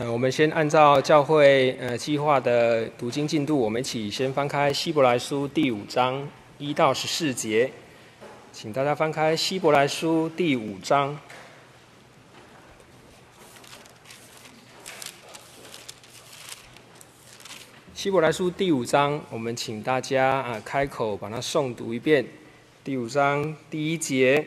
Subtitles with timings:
[0.00, 7.72] 呃，我们先按照教会呃计划的读经进度，我们一起先翻开希伯来书第五章一到十四节，
[8.52, 11.18] 请大家翻开希伯来书第五章。
[17.92, 22.24] 希伯来书第五章，我们请大家啊开口把它诵读一遍。
[22.84, 24.46] 第五章第一节：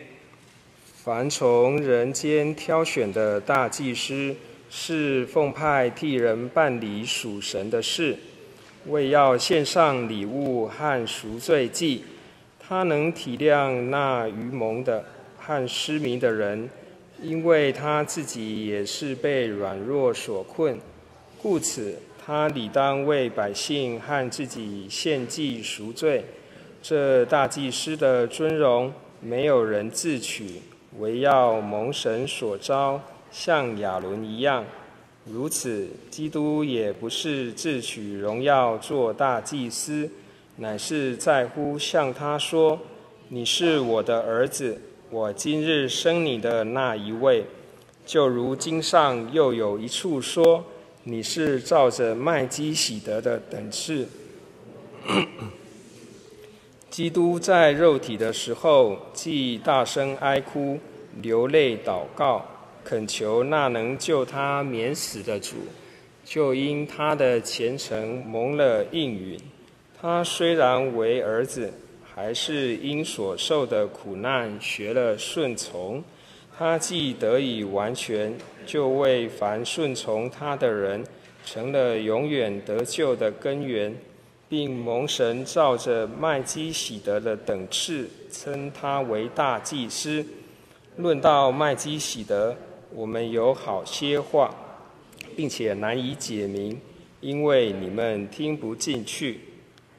[1.04, 4.34] 凡从人间挑选的大祭司。
[4.74, 8.16] 是奉派替人办理属神的事，
[8.88, 12.06] 为要献上礼物和赎罪祭。
[12.58, 15.04] 他能体谅那愚蒙的
[15.38, 16.70] 和失明的人，
[17.22, 20.80] 因为他自己也是被软弱所困，
[21.42, 26.24] 故此他理当为百姓和自己献祭赎罪。
[26.82, 30.62] 这大祭司的尊荣，没有人自取，
[30.98, 33.02] 惟要蒙神所召。
[33.32, 34.66] 像亚伦一样，
[35.26, 40.10] 如此，基督也不是自取荣耀做大祭司，
[40.58, 42.78] 乃是在乎向他说
[43.30, 44.80] ：“你是我的儿子，
[45.10, 47.46] 我今日生你的那一位。”
[48.06, 50.66] 就如经上又有一处说
[51.06, 54.10] ：“你是照着麦基洗德的等次。
[56.90, 60.78] ”基督在肉体的时候，既大声哀哭，
[61.22, 62.46] 流泪祷告。
[62.84, 65.56] 恳求那能救他免死的主，
[66.26, 69.40] 就因他的虔诚蒙了应允。
[70.00, 71.72] 他虽然为儿子，
[72.04, 76.04] 还是因所受的苦难学了顺从。
[76.58, 78.34] 他既得以完全，
[78.66, 81.04] 就为凡顺从他的人，
[81.46, 83.96] 成了永远得救的根源，
[84.50, 90.26] 并蒙神照着麦基洗德的等次，称他为大祭司。
[90.98, 92.56] 论到麦基洗德。
[92.94, 94.54] 我们有好些话，
[95.36, 96.80] 并且难以解明，
[97.20, 99.40] 因为你们听不进去。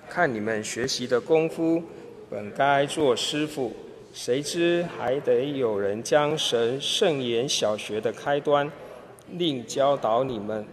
[0.09, 1.83] 看你们学习的功夫，
[2.29, 3.73] 本该做师傅，
[4.13, 8.71] 谁知还得有人将神圣言小学的开端，
[9.31, 10.67] 另教导你们，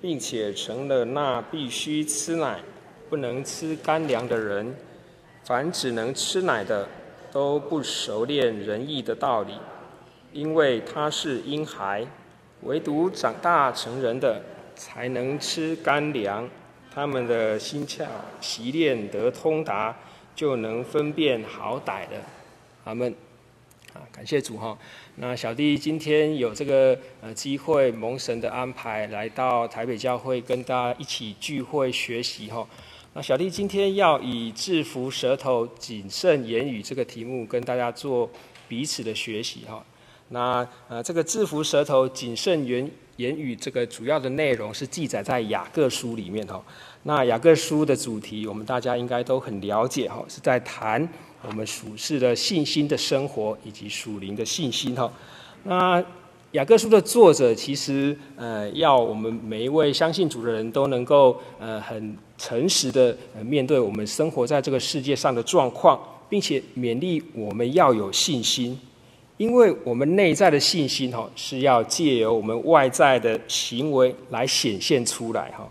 [0.00, 2.60] 并且成了那必须吃奶，
[3.08, 4.74] 不能吃干粮的人。
[5.44, 6.86] 凡只能吃奶的，
[7.32, 9.54] 都不熟练仁义的道理。
[10.32, 12.06] 因为他是婴孩，
[12.62, 14.42] 唯独长大成人的
[14.74, 16.48] 才能吃干粮。
[16.94, 18.04] 他们的心窍
[18.40, 19.96] 习练得通达，
[20.34, 22.16] 就能分辨好歹的。
[22.84, 23.14] 阿门。
[23.94, 24.78] 啊，感谢主哈。
[25.16, 32.66] 那小弟今天有这个呃机会，蒙神的安排，来到台北教会跟大家一起聚会学习哈。
[33.12, 38.30] 那小弟今天要以制服舌头、谨慎言语这个题目，跟大家做
[38.66, 39.84] 彼此的学习哈。
[40.32, 46.60] 那呃，这个制服舌头、谨慎言言语，这个主要的内容是记载在雅各书里面哈。
[47.02, 51.06] 那雅各书的主题，我们大家应该都很了解哈，是在谈
[51.46, 55.12] 我们属世的信心的生活以及属灵的信心哈。
[55.64, 56.02] 那
[56.52, 63.14] 雅各书的作者其实呃，要我们每一位相信主的人都能够呃很诚实的
[63.44, 66.00] 面对我们生活在这个世界上的状况，
[66.30, 68.80] 并且勉励我们要有信心。
[69.42, 75.68] 因为我们内在的信心哈，是要借由我们外在的行为来显现出来哈。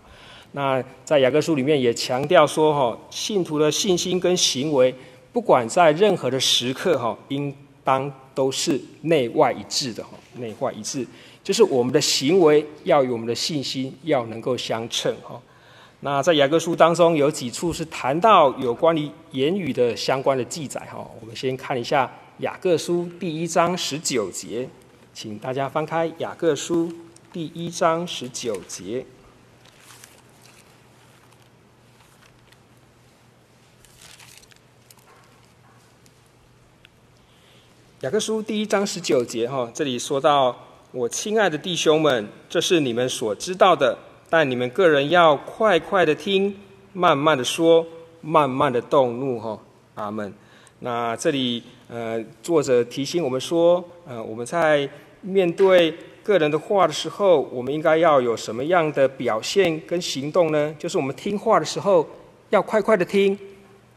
[0.50, 4.94] 那在雅各书里面也强调说哈，信徒的信心跟行为，
[5.32, 7.50] 不管在任何的时刻哈，应
[7.82, 11.06] 当都是内外一致的哈，内外一致，
[11.42, 15.40] 就是我们的行为要与我们的信心要能够相称哈。
[16.00, 22.12] 那在雅各书当中有几处是谈到有关于言语的相关的记载哈，我们先看一下。
[22.42, 24.68] 雅各书第一章十九节，
[25.14, 26.92] 请大家翻开雅各书
[27.32, 29.06] 第一章十九节。
[38.00, 40.56] 雅各书第一章十九节，哈，这里说到
[40.90, 43.96] ：“我亲爱的弟兄们，这是你们所知道的，
[44.28, 46.56] 但你们个人要快快的听，
[46.92, 47.86] 慢慢的说，
[48.20, 49.60] 慢慢的动怒。”哈，
[49.94, 50.34] 阿门。
[50.80, 51.62] 那这里。
[51.94, 54.88] 呃，作者提醒我们说，呃，我们在
[55.20, 60.74] 面对个人的话的时候，我们应该要有什么样的表现跟行动呢？
[60.78, 62.08] 就是我们听话的时候
[62.48, 63.38] 要快快的听，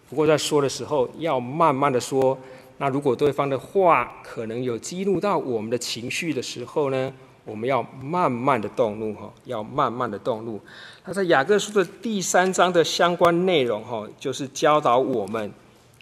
[0.09, 2.37] 不过在说的时候要慢慢的说。
[2.79, 7.13] 那如果对方的话可能有激怒到我们的情绪的时候呢，
[7.45, 10.59] 我们要慢慢的动怒哈，要慢慢的动怒。
[11.05, 15.49] 那在雅各书的第三章的相关内容哈，就是教导我们。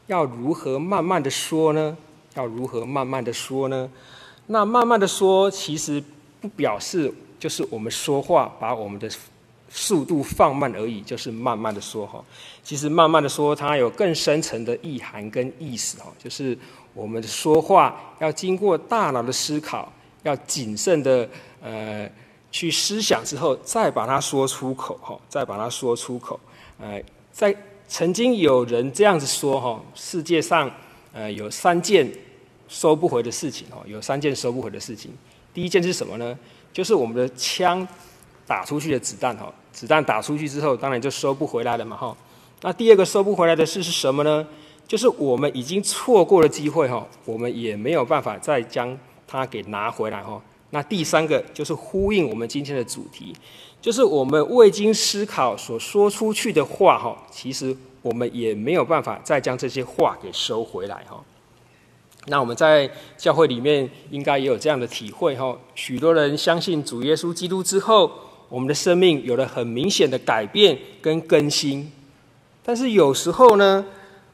[0.07, 1.97] 要如何慢慢的说呢？
[2.35, 3.89] 要如何慢慢的说呢？
[4.47, 6.03] 那慢慢的说，其实
[6.41, 9.09] 不表示就是我们说话把我们的
[9.69, 12.23] 速度放慢而已，就是慢慢的说哈。
[12.63, 16.57] 其实慢慢的说，它有更深层的意涵跟意思哈，就是
[16.94, 19.91] 我们的说话要经过大脑的思考，
[20.23, 21.27] 要谨慎的
[21.61, 22.09] 呃
[22.51, 26.39] 去思想之后，再把它说出口哈，再把它说出口。
[26.79, 27.01] 呃，
[27.31, 27.55] 在
[27.94, 30.68] 曾经有人这样子说哈，世界上
[31.13, 32.12] 呃有三件
[32.68, 35.12] 收不回的事情哈，有三件收不回的事情。
[35.54, 36.36] 第一件是什么呢？
[36.74, 37.88] 就是我们的枪
[38.48, 39.54] 打出去的子弹哈。
[39.72, 42.18] 子弹打出去之后，当然就收不回来了嘛，哈。
[42.62, 44.44] 那第二个收不回来的事是什么呢？
[44.88, 48.98] 就是我们已经错过了机会，哈，我们也没有办法再将
[49.28, 50.42] 它给拿回来，哈。
[50.72, 53.36] 那第三个就是呼应我们今天的主题，
[53.83, 61.21] 就是我们未经思考所说出去的话，哈，其实我们也没有办法再将这些话给收回来，哈。
[62.27, 65.56] 那我们在教会里面应该也有这样的体会，哈。
[65.75, 68.09] 许多人相信主耶稣基督之后。
[68.50, 71.91] 我们的生命有了很明显的改变跟更新，
[72.62, 73.83] 但是有时候呢，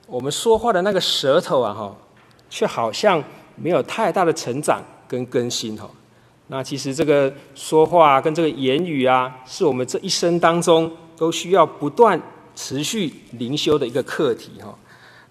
[0.07, 1.95] 我们说话的那个舌头啊，哈，
[2.49, 3.23] 却好像
[3.55, 5.89] 没有太大的成长跟更新，哈。
[6.51, 12.19] 那其实这个说话跟这个言语啊，是我们这一生当中都需要不断
[12.55, 14.75] 持续灵修的一个课题，哈。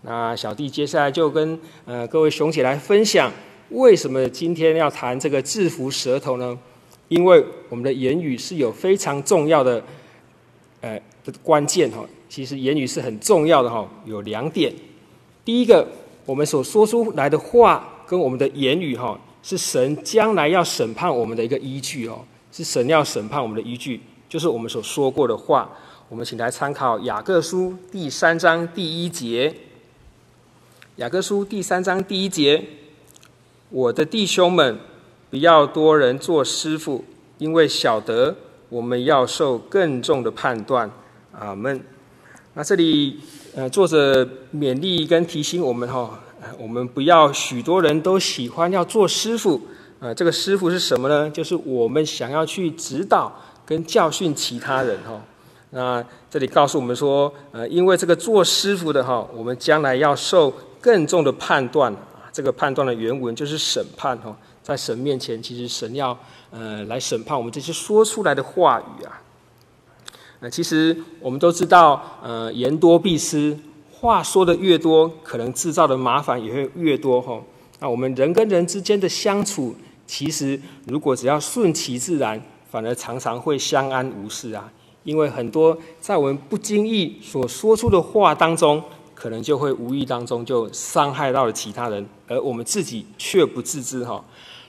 [0.02, 3.32] 那小弟接下来就跟呃各位熊姐来分享，
[3.70, 6.56] 为什么今天要谈这个制服舌头呢？
[7.08, 9.82] 因为我们的言语是有非常重要的，
[10.82, 12.04] 呃的关键哈。
[12.28, 14.72] 其实言语是很重要的哈，有两点。
[15.44, 15.88] 第一个，
[16.24, 25.70] 我们所说出来的话跟我们的言语哈，是神将来要审判我们的一个依据哦，是神要审判我们的依据，就是我们所说过的话。
[26.08, 29.54] 我们请来参考雅各书第三章第一节。
[30.96, 32.64] 雅各书第三章第一节，
[33.70, 34.78] 我的弟兄们。
[35.30, 37.04] 不要多人做师傅，
[37.36, 38.34] 因为晓得
[38.70, 40.90] 我们要受更重的判断。
[41.32, 41.78] 阿门。
[42.54, 43.20] 那这里
[43.54, 46.18] 呃，作者勉励跟提醒我们哈，
[46.58, 49.60] 我们不要许多人都喜欢要做师傅。
[50.00, 51.28] 呃，这个师傅是什么呢？
[51.30, 53.32] 就是我们想要去指导
[53.66, 55.20] 跟教训其他人哈。
[55.70, 62.30] 那这里告诉我们说，呃，因为这个做师傅的哈，我们将来要受更重的判断啊。
[62.32, 64.36] 这个判断的原文就是审判哈。
[64.62, 66.16] 在神面前，其实神要
[66.50, 69.20] 呃来审判我们这些说出来的话语啊。
[70.40, 73.58] 那其实我们都知道，呃，言多必失，
[74.00, 77.42] 话说的越多，可能制造的麻烦也会越多哈。
[77.80, 79.74] 那我们人跟人之间的相处，
[80.06, 82.40] 其实如果只要顺其自然，
[82.70, 84.70] 反而常常会相安无事啊。
[85.02, 88.80] 因为很多在我们不经意所说出的话当中，
[89.14, 94.24] 可能就会无意当中就伤害到了其他人，而我们自己却不自知哈。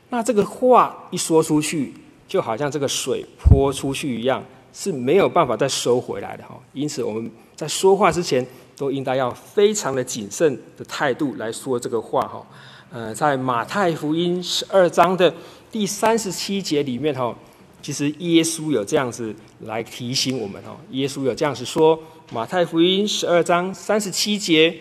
[0.09, 1.93] 那这个话一说出去，
[2.27, 4.43] 就好像这个水泼出去一样，
[4.73, 6.57] 是没有办法再收回来的哈。
[6.73, 8.45] 因此，我们在说话之前，
[8.79, 12.47] 都应该要非常的谨慎的态度来说这个话哈。
[12.89, 15.33] 呃，在马太福音十二章的
[15.69, 17.35] 第三十七节里面哈，
[17.81, 19.35] 其实耶稣有这样子
[19.65, 20.77] 来提醒我们哈。
[20.91, 21.99] 耶稣有这样子说，
[22.31, 24.73] 马太福音十二章三十七节，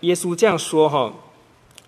[0.00, 1.12] 耶稣这样说哈：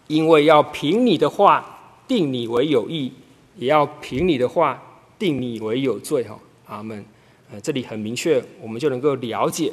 [0.08, 1.70] 因为要凭你的话。
[2.06, 3.10] 定你为有义，
[3.56, 6.22] 也要凭你的话定你为有罪。
[6.24, 7.02] 哈，阿门。
[7.50, 9.72] 呃，这里很明确，我们就能够了解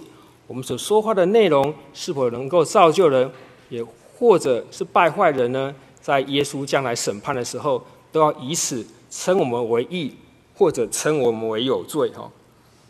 [0.51, 3.31] 我们所说话的内容是否能够造就人，
[3.69, 3.81] 也
[4.17, 5.73] 或者是败坏人呢？
[6.01, 7.81] 在耶稣将来审判的时候，
[8.11, 10.13] 都要以此称我们为义，
[10.53, 12.09] 或者称我们为有罪。
[12.09, 12.29] 哈，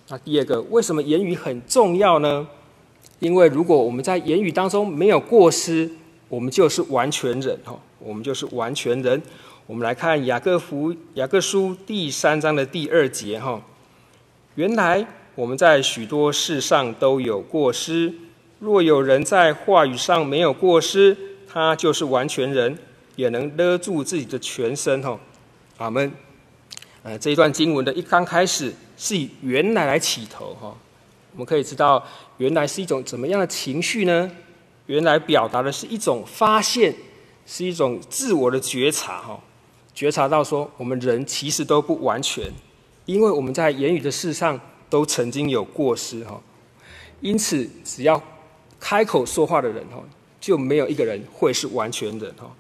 [0.08, 2.48] 那第二个，为什么言语很重要呢？
[3.20, 5.88] 因为如果我们在言语当中没有过失，
[6.30, 7.60] 我们就是完全人。
[7.64, 7.78] 哈。
[8.00, 9.22] 我们就是完全人。
[9.68, 13.62] 我们来看雅各福雅各书第三章的第二节哈。
[14.56, 18.14] 原来我们在许多事上都有过失，
[18.60, 21.16] 若有人在话语上没有过失，
[21.48, 22.78] 他就是完全人，
[23.16, 25.20] 也能勒住自己的全身哈。
[25.78, 26.12] 阿门。
[27.04, 30.76] 呃，这一段经文的一刚开始是以原来来起头哈。
[31.34, 32.06] 我们可以知道，
[32.38, 34.30] 原来是一种怎么样的情绪呢？
[34.86, 36.94] 原来表达的是一种发现。
[37.44, 39.38] 是一种自我的觉察，哈，
[39.96, 42.46] 觉察到说我们人其实都不完全，
[43.06, 44.58] 因为我们在言语的事上
[44.92, 46.40] 都曾经有过失，哈，
[47.22, 48.22] 因此只要
[48.78, 50.04] 开口说话的人，哈，
[50.42, 52.52] 就没有一个人会是完全人，哈。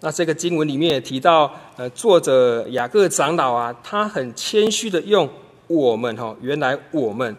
[0.00, 5.28] 那这个经文里面也提到，呃，作者雅各长老啊，他很谦虚的用
[5.66, 7.36] 我们，哈，原来我们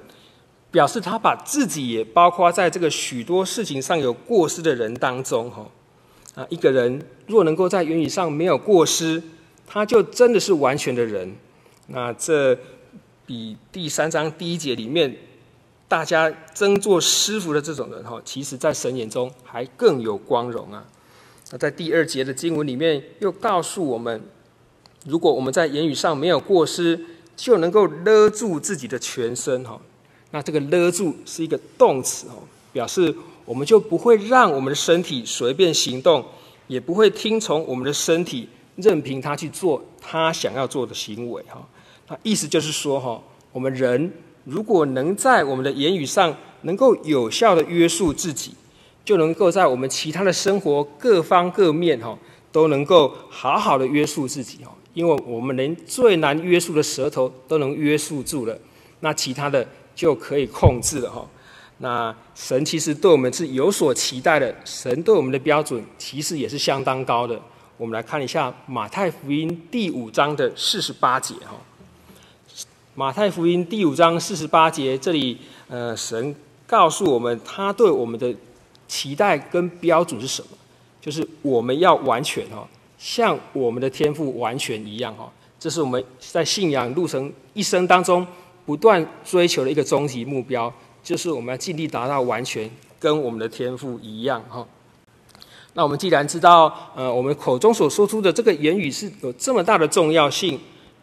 [0.70, 5.66] 表示他把自己也包括在这个许多事情上有过失的人当中，哈。
[6.36, 9.24] 啊，一个人若能够在言语上没有过失，
[9.66, 11.36] 他就真的是完全的人。
[11.88, 12.58] 那这
[13.26, 15.16] 比第三章第一节里面
[15.88, 20.86] 大家争做师傅的这种人哈，其实在神眼中还更有光荣啊。
[21.52, 24.22] 那在第二节的经文里面又告诉我们，
[25.06, 27.00] 如果我们在言语上没有过失，
[27.36, 29.80] 就能够勒住自己的全身哈。
[30.32, 33.16] 那这个勒住是一个动词哦，表示
[33.46, 36.26] 我们就不会让我们的身体随便行动，
[36.68, 41.66] 也不会听从我们的身体，任凭他去做他想要做的行为哈。
[42.24, 43.22] 意思就是说哈，
[43.52, 44.12] 我们人
[44.44, 48.54] 如果能在我们的言语上能够有效的约束自己，
[49.04, 52.18] 就能够在我们其他的生活各方各面哈
[52.52, 54.72] 都能够好好的约束自己哈。
[54.94, 58.58] 因为我们连最难约束的舌头都能约束住了，
[59.02, 61.28] 那其他的就可以控制了哈。
[61.80, 67.38] 那神其实对我们是有所期待的，神对我们的标准其实也是相当高的。
[67.78, 71.58] 我们来看一下马太福音第五章的四十八节哈。
[72.98, 75.38] 马太福音第五章四十八节，这里
[75.68, 76.34] 呃，神
[76.66, 78.34] 告诉我们，他对我们的
[78.88, 80.48] 期待跟标准是什么？
[81.02, 82.66] 就是我们要完全哦，
[82.98, 85.30] 像我们的天赋完全一样哈。
[85.60, 88.26] 这是我们在信仰路程一生当中
[88.66, 90.74] 不断追求的一个终极目标，
[91.04, 94.66] 就是我们要尽力达到完全，跟我们的天赋一样哈。
[95.74, 100.58] 那我们既然知道，呃，我们口中所说出的这个言语是有这么大的重要性。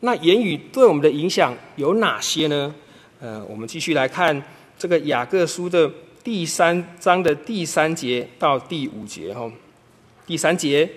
[0.04, 2.74] 那言语对我们的影响有哪些呢？
[3.20, 4.42] 呃，我们继续来看
[4.76, 5.88] 这个雅各书的
[6.24, 9.48] 第三章的第三节到第五节哈。
[10.26, 10.90] 第三节，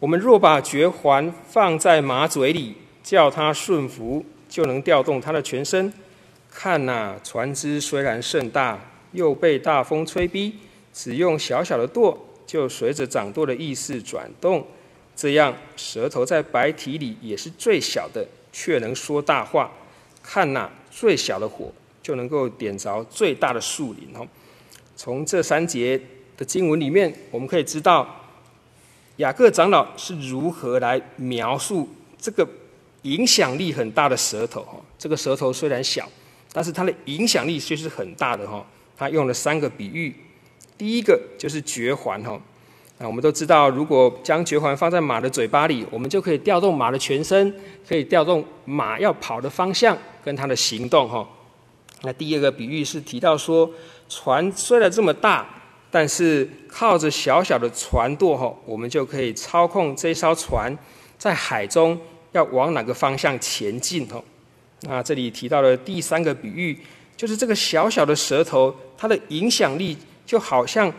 [0.00, 5.92] 我们若把嚼环放在马嘴里，叫它顺服，就能调动它的全身。
[6.50, 8.76] 看哪，船只虽然甚大，
[9.12, 10.52] 又被大风吹逼，
[10.92, 14.66] 只用小小的舵，就随着掌舵的意思转动。
[15.14, 19.70] 这样，舌头在白体里也是最小的，却能说大话。
[20.22, 24.26] 看那，最小的火就能够点着最大的树林哦。
[24.96, 26.00] 从这三节
[26.36, 28.24] 的经文里面，我们可以知道
[29.16, 31.88] 雅各长老是如何来描述
[32.18, 32.48] 这个
[33.02, 34.80] 影响力很大的舌头哈。
[34.98, 36.08] 这个舌头虽然小，
[36.52, 38.64] 但是它的影响力却是很大的哈。
[38.96, 40.14] 他用了三个比喻，
[40.78, 42.40] 第一个就是绝环哈。
[43.02, 47.52] 那我们都知道，如果将嚼环放在马的嘴巴里，我们就可以调动马的全身，
[47.84, 51.08] 可以调动马要跑的方向跟它的行动。
[51.08, 51.28] 哈，
[52.02, 53.68] 那第二个比喻是提到说，
[54.08, 55.44] 船虽然这么大，
[55.90, 60.72] 但是靠着小小的船舵，哈，我们就可以操控这艘船
[61.18, 61.98] 在海中
[62.30, 64.06] 要往哪个方向前进。
[64.06, 64.22] 哈，
[64.82, 66.78] 那这里提到的第三个比喻，
[67.16, 70.92] 就是这个小小的舌头，它的影响力就好像。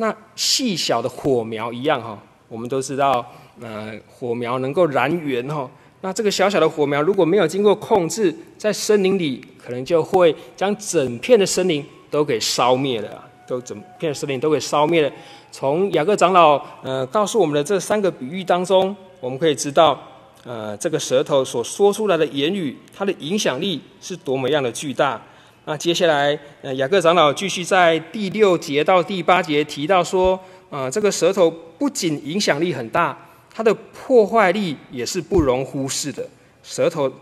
[0.00, 2.16] 那细小的火苗一样哈，
[2.48, 3.24] 我们都知道，
[3.60, 5.68] 呃，火苗能够燃源哈。
[6.02, 15.10] 那这个小小的火苗如果没有经过控制，在森林里可能就会将整片的森林都给烧灭了，都整片森林都给烧灭了。
[15.50, 20.00] 从雅各长老呃告诉我们的这三个比喻当中，我们可以知道，
[20.44, 25.20] 呃，这个舌头所说出来的言语，它的影响力是多么样的巨大。
[25.68, 30.34] 那接下来，呃，雅各长老继续在第六节到第八节提到说，
[30.70, 33.14] 啊、呃，这个舌头不仅影响力很大，
[33.52, 36.26] 它的破坏力也是不容忽视的。
[36.62, 37.12] 舌头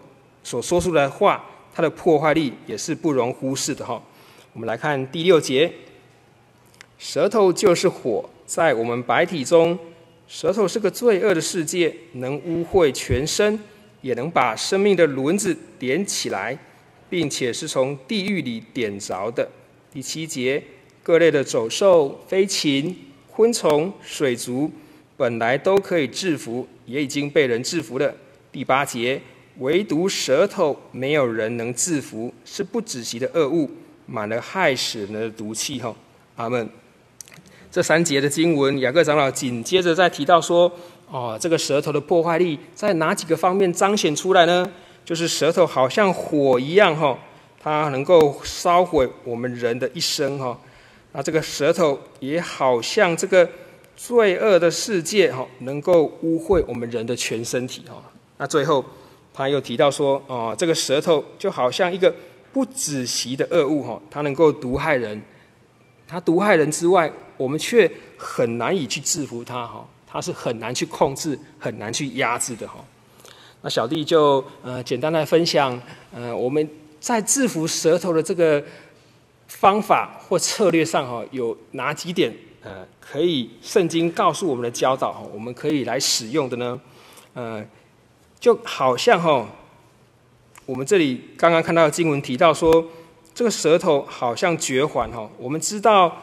[0.45, 4.00] 所说出来的话，它的破坏力也是不容忽视的哈。
[4.53, 5.73] 我们来看第六节，
[6.99, 9.76] 舌头就是火，在我们白体中，
[10.29, 13.59] 舌头是个罪恶的世界，能污秽全身，
[14.03, 16.57] 也能把生命的轮子点起来。
[17.08, 19.48] 并且是从地狱里点着的。
[19.92, 20.62] 第七节，
[21.02, 22.96] 各类的走兽、飞禽、
[23.30, 24.70] 昆虫、水族，
[25.16, 28.14] 本来都可以制服，也已经被人制服了。
[28.52, 29.20] 第八节，
[29.58, 33.70] 唯独舌头没有人能制服，是不止息的恶物，
[34.06, 35.78] 满了害死人的毒气。
[35.80, 35.94] 哈，
[36.36, 36.68] 阿门。
[37.70, 40.70] 这三节的经文，雅各长老紧接着再提到说：
[41.10, 44.70] 哦，这个舌头的破坏力在哪几个方面彰显出来呢？
[45.06, 47.16] 就是舌头好像火一样哈，
[47.60, 50.58] 它能够烧毁我们人的一生哈。
[51.12, 53.48] 那这个舌头也好像这个
[53.96, 58.02] 罪恶的世界哈，能够污秽我们人的全身体哈。
[58.36, 58.84] 那最后
[59.32, 62.12] 他又提到说，哦，这个舌头就好像一个
[62.52, 65.22] 不止息的恶物哈，它能够毒害人。
[66.08, 72.75] 它毒害人之外，我们却很难以去制服它哈，它是很难去控制、很难去压制的哈。
[73.66, 75.76] 那小弟就呃简单来分享，
[76.14, 76.70] 呃我们
[77.00, 78.62] 在制服舌头的这个
[79.49, 82.32] 方法或策略上哈，有哪几点
[82.62, 86.80] 呃可以圣经告诉我们的教导哈，我们可以来使用的呢？
[87.35, 87.66] 呃，
[88.38, 89.44] 就好像哈，
[90.64, 92.87] 我们这里刚刚看到经文提到说，
[93.35, 95.28] 这个舌头好像嚼环哈。
[95.38, 96.16] 我们知道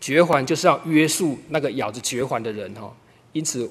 [0.00, 2.90] 嚼环就是要约束那个咬着嚼环的人哈。
[3.34, 3.70] 因此，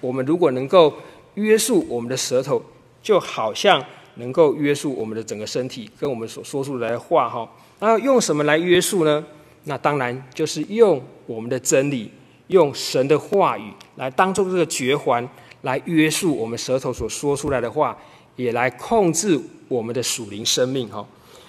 [0.00, 0.92] 我们如果能够
[1.34, 2.62] 约束我们的舌头，
[3.02, 3.84] 就好像
[4.16, 7.48] 能够约束我们的整个身体，跟我们所说出来的话哈。
[7.80, 9.24] 那用什么来约束呢？
[9.64, 12.10] 那当然就是用我们的真理，
[12.48, 15.28] 用神的话语来当做这个绝环，
[15.62, 17.96] 来约束我们舌头所说出来的话。
[18.36, 21.04] 也来控制我们的属灵生命，哈，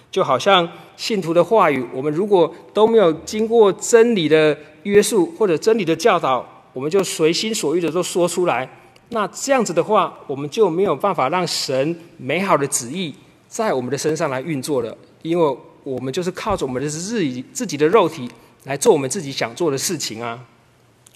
[0.09, 0.67] 就好像
[0.98, 6.43] 信徒的话语，我们如果都没有经过真理的约束或者真理的教导，
[6.74, 8.67] 我们就随心所欲的都说出来，
[9.09, 13.13] 那这样子的话，我们就没有办法让神美好的旨意
[13.47, 18.29] 在我们的身上来运作了，因为我们就是靠着我们的自己自己的肉体
[18.63, 20.39] 来做我们自己想做的事情啊。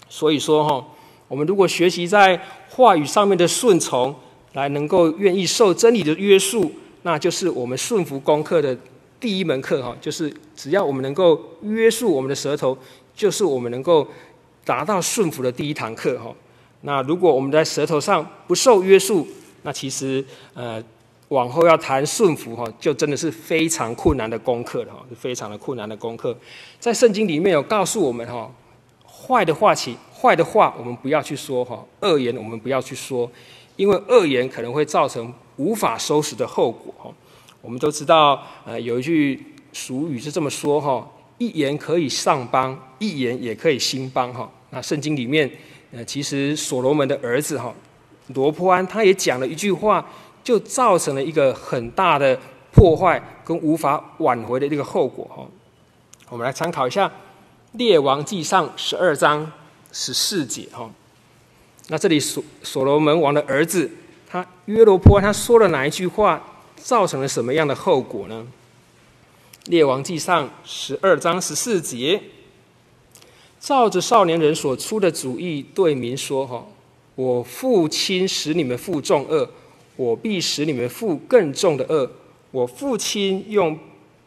[0.08, 0.86] 所以说，哈，
[1.28, 4.14] 我们如果学习在话语上面的顺从。
[4.54, 6.70] 来能够愿意受真理的约束，
[7.02, 8.78] 那就是我们顺服功课的
[9.18, 9.92] 第一门课哈。
[10.00, 12.78] 就是只要我们能够约束我们的舌头，
[13.16, 14.06] 就是我们能够
[14.64, 16.32] 达到顺服的第一堂课哈。
[16.86, 19.26] 那如果我们在舌头上不受约束，
[19.62, 20.82] 那其实呃
[21.28, 26.36] 往后要谈顺服哈，就真的是非常困难的功课了哈，是非常的困难的功课。
[26.78, 28.52] 在圣经里面有告诉我们哈，
[29.06, 33.30] 坏的话题、坏的话我们不要去说哈，恶言我们不要去说。
[33.76, 37.10] 因为恶言可能会造成无法收拾的后果哈。
[37.60, 44.48] 我们都知道，呃，有一句俗语是这么说哈：一言可以上邦，一言也可以兴邦哈。
[44.70, 45.50] 那圣经里面，
[45.94, 47.72] 呃，其实所罗门的儿子哈
[48.34, 50.04] 罗波安他也讲了一句话，
[50.42, 52.36] 就造成了一个很大的
[52.72, 55.46] 破坏跟无法挽回的这个后果哈。
[56.30, 57.06] 我们来参考一下
[57.72, 59.52] 《列王纪上》十二章
[59.92, 60.90] 十四节哈。
[61.88, 63.88] 那这里所所罗门王的儿子，
[64.26, 66.42] 他约罗波安他说了哪一句话，
[66.76, 68.44] 造成了什么样的后果呢？
[69.66, 72.20] 列王记上十二章十四节，
[73.64, 76.62] 照着少年人所出的主意，对民说：“哈，
[77.14, 79.48] 我父亲使你们负重恶，
[79.96, 82.10] 我必使你们负更重的恶。
[82.50, 83.78] 我父亲用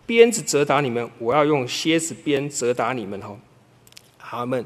[0.07, 3.37] 鞭子责打你们，我要用蝎子鞭责打你们。”哈，
[4.17, 4.65] 阿门。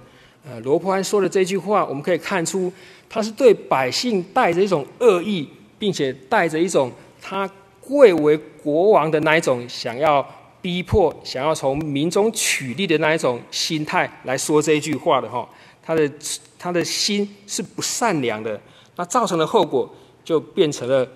[0.49, 2.71] 呃，罗波安说的这句话，我们可以看出，
[3.09, 6.89] 他是对百姓带着一种恶意，并且带着一种
[7.21, 7.47] 他
[7.81, 10.25] 贵为国王的那一种想要
[10.61, 15.47] 逼迫、想要从民中取利的那一种心态来说这一句话的哈。
[15.83, 16.11] 他的
[16.59, 18.59] 他的心是不善良的，
[18.95, 19.93] 那造成的后果
[20.23, 21.07] 就变成了，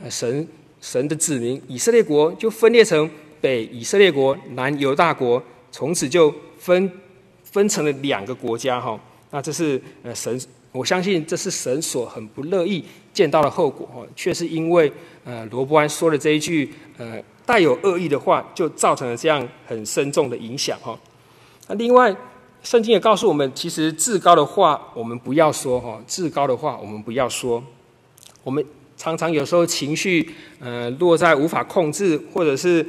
[0.00, 0.46] 呃，神
[0.80, 6.90] 神的子民以色列国就分裂成北以色列国、南犹大国，从此就分。
[7.50, 9.00] 分成了两个国家哈，
[9.30, 10.38] 那这是呃神，
[10.70, 14.92] 我相信这是神所很不乐意见到的后果哈，却是因为
[15.24, 20.94] 呃罗伯安说的这一句呃带有恶意的话，就造成了这样很深重的影响哈。
[21.68, 22.14] 那另外，
[22.62, 27.64] 圣经也告诉我们，其实至高的话我们不要说哈，至高的话我们不要说。
[28.44, 28.62] 我们
[28.98, 32.86] 常常有时候情绪呃落在无法控制，或者是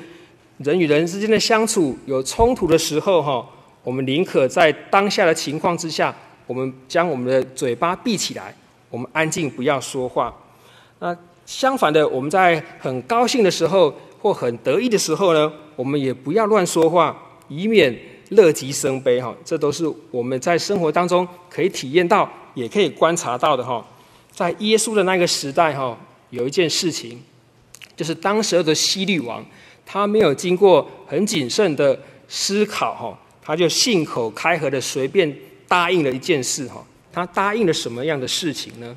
[0.58, 3.48] 人与人之间的相处有冲突的时候哈。
[3.82, 6.14] 我们宁可在当下的情况之下，
[6.46, 8.54] 我们将我们的嘴巴闭起来，
[8.90, 10.36] 我们安静，不要说话。
[11.00, 17.98] 那相反的，我们在很高兴的时候或很得意的时候呢，我们也不要乱说话，以免
[18.30, 19.22] 乐极生悲。
[19.22, 23.64] 哈，这都是我们在生活当中可以体验到，也可以观察到的。
[23.64, 23.86] 哈，
[24.32, 25.98] 在耶稣的那个时代，哈，
[26.30, 27.22] 有一件事情，
[27.96, 29.46] 就是当时的希律王，
[29.86, 33.20] 他没有经过很谨慎的思考，哈。
[33.42, 35.36] 他就信口开河的随便
[35.68, 38.96] 答应了一件事哈，他答应了什么样的事情呢？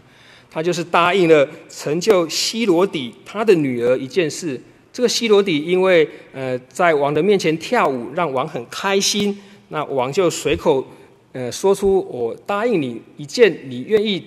[0.51, 4.61] 他就是答应了成就西罗底他的女儿一件事。
[4.93, 10.87] 这个西罗底因为呃在王的面前跳舞，让王很开心，那王就随口
[11.33, 14.23] 呃说出我答应你一件你愿意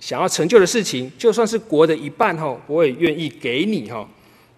[0.00, 4.08] 想要成就的事情，就算是国的一半哈，我也愿意给你哈。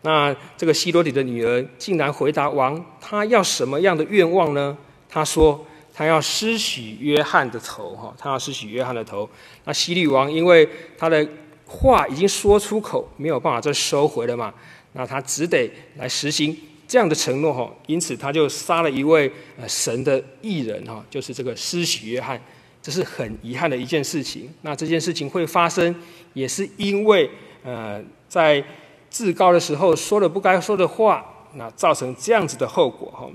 [0.03, 4.79] 那这个西罗底的女儿竟然回答王，她要什么样的愿望呢？
[5.09, 9.29] 她说：“他要施洗约翰的头，哈，他要施洗约翰的头。
[9.65, 11.29] 那希律王因为他的
[11.67, 14.55] 话已经说出口，没有办法再收回了嘛，
[14.93, 16.57] 那他只得来实行
[16.89, 17.73] 这样的承诺，哈。
[17.87, 22.41] 因此，他就杀了一位呃神的义人，哈，就是这个施洗约翰。
[22.83, 24.49] 这是很遗憾的一件事情。
[24.63, 25.95] 那这件事情会发生，
[26.33, 27.31] 也是因为
[27.63, 28.65] 呃在
[29.11, 31.25] 至高的时候说了不该说的话，
[31.57, 33.29] 那造成这样子的后果，哈。”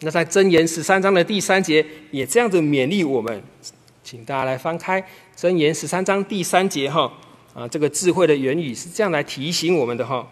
[0.00, 3.42] 那在箴言十三章的第三节也这样子勉励我们，
[4.04, 5.02] 请大家来翻开
[5.34, 7.10] 箴言十三章第三节哈
[7.54, 10.24] 啊，这个智慧的言语是这样来提醒我们的哈。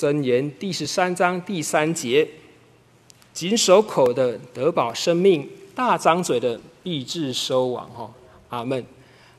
[0.00, 2.26] 箴言第十三章第三节：
[3.34, 7.86] 谨守口的得保生命，大张嘴的必致收亡。
[7.90, 8.10] 哈，
[8.48, 8.82] 阿门。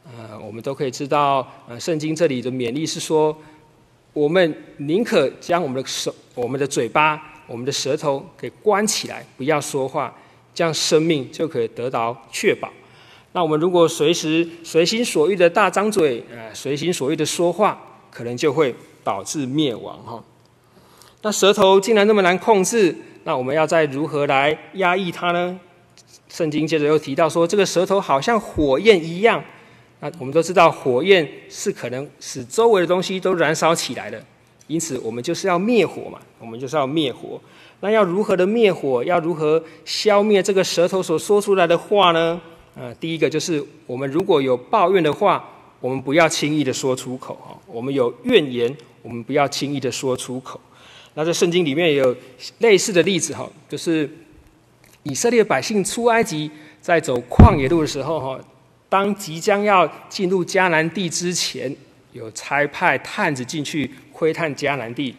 [0.05, 3.35] 呃，我们都可以知道，呃，圣经这里的勉励是说，
[4.13, 10.15] 我们宁可将我们的手、我们的嘴巴、我们的舌头给关起来，不要说话，
[10.53, 12.69] 这样生命就可以得到确保。
[13.31, 20.23] 那我们如果随时随心所欲的大张嘴，呃，随心所欲的说话，可能就会导致灭亡哈。
[21.23, 25.59] 那舌头竟然那么难控制，那我们要再如何来压抑它呢？
[26.27, 29.43] 圣经接着又提到说，这个舌头好像火焰一样。
[29.99, 34.23] 那我们都知道，火焰是可能使周围的东西都燃烧起来的，
[34.65, 37.39] 因此我们就是要灭火嘛，我们就是要灭火。
[37.81, 39.03] 那要如何的灭火？
[39.03, 42.41] 要如何消灭这个舌头所说出来的话呢？
[42.75, 45.47] 呃，第一个就是我们如果有抱怨的话，
[45.79, 50.59] 我们不要轻易的说出口哈；我们有怨言，我们不要轻易的说出口。
[51.13, 52.15] 那在圣经里面也有
[52.59, 54.09] 类似的例子哈，就是
[55.03, 56.49] 以色列百姓出埃及，
[56.81, 58.39] 在走旷野路的时候哈。
[58.87, 61.73] 当即将要进入迦南地之前，
[62.11, 65.15] 有差派探子进去窥探迦南地。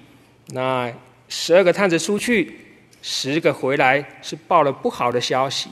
[0.48, 0.92] 那
[1.28, 2.54] 十二个探子出去，
[3.00, 5.70] 十个回来是报了不好的消息。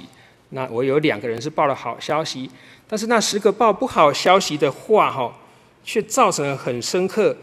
[0.48, 2.50] 那我有两个人是报了好消息，
[2.88, 5.30] 但是那十个报不好消息的话，哈，
[5.84, 7.36] 却造成了很深刻、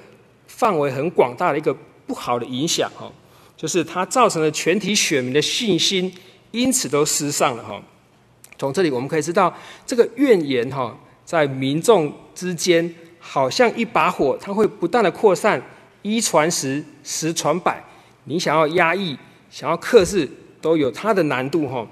[0.47, 1.75] 范围很广大的一个
[2.07, 3.11] 不好的影响，哈，
[3.55, 6.11] 就是它造成了全体选民的信心，
[6.51, 7.79] 因此都失丧了，哈。
[8.57, 9.53] 从这里我们可以知道，
[9.85, 15.61] 这个怨言哈，在民众之间好像一把火，它会不断的扩散，
[16.01, 17.83] 一传十，十传百。
[18.23, 19.15] 你想要压抑，
[19.51, 20.27] 想要克制，
[20.59, 21.85] 都有它的难度哈。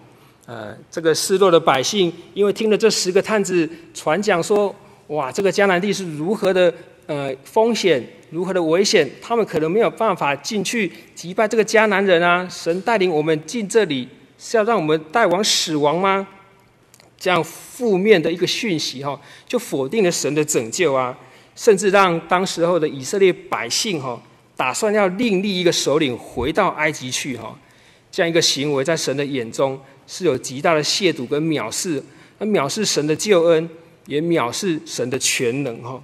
[0.48, 4.74] 呃，这个失落的百姓，因为听了这十个探子传讲说，
[5.08, 6.74] 哇，这个迦南地是如何的
[7.06, 8.04] 呃风险，
[8.36, 12.46] 如何的危险，他们可能没有办法进去击败这个迦南人啊。
[12.50, 16.28] 神带领我们进这里，是要让我们带往死亡吗？
[17.18, 19.18] 这样负面的一个讯息，哈，
[19.48, 21.18] 就否定了神的拯救啊，
[21.56, 24.22] 甚至让当时候的以色列百姓，哈，
[24.58, 27.58] 打算要另立一个首领回到埃及去，哈，
[28.12, 32.04] 这样一个行为在神的眼中是有极大的亵渎跟藐视，
[32.40, 33.70] 那藐视神的救恩，
[34.08, 36.04] 也藐视神的全能，哈。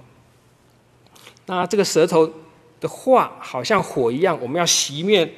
[1.46, 2.30] 那这个舌头
[2.80, 5.32] 的话好像火一样，我们要熄灭。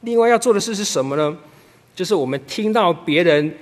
[0.00, 1.36] 另外要做的事是什么呢？
[1.94, 3.54] 就是我们听到别人。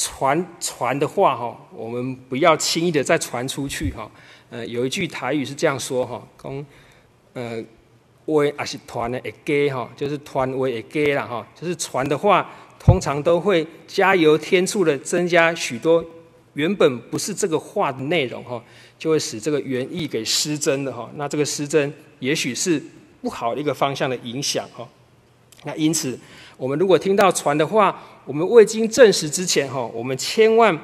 [0.00, 4.08] 传传的话哈，我们不要轻易的再传出去哈。
[4.48, 6.64] 呃，有一句台语是这样说哈，公
[7.32, 7.60] 呃，
[8.24, 16.04] 话也是传的会假哈，就是传话会假啦哈，就是传的话通常都会加油添醋的增加许多
[16.52, 18.62] 原本不是这个话的内容哈，
[18.98, 21.08] 就会使这个原意给失真的哈。
[21.16, 22.82] 那这个失真也许是
[23.22, 24.86] 不好的一个方向的影响哈。
[25.64, 26.18] 那因此，
[26.56, 30.78] 我们如果听到传的话，我们未经证实之前，哈，我们千万